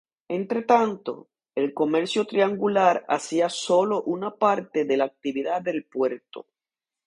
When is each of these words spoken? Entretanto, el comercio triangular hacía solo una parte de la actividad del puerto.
Entretanto, 0.29 1.29
el 1.53 1.75
comercio 1.75 2.25
triangular 2.25 3.05
hacía 3.07 3.49
solo 3.49 4.01
una 4.01 4.35
parte 4.35 4.83
de 4.83 4.97
la 4.97 5.03
actividad 5.05 5.61
del 5.61 5.83
puerto. 5.85 6.47